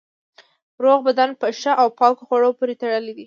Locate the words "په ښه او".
1.39-1.87